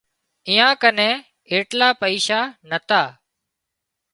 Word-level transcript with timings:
ايئان 0.49 0.71
ڪنين 0.81 1.13
ايٽلا 1.51 1.89
پئيشا 2.01 2.39
نتا 2.69 3.01